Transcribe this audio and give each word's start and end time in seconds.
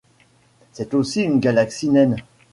C'est 0.71 0.95
aussi 0.95 1.21
une 1.21 1.39
galaxie 1.39 1.89
naine. 1.91 2.15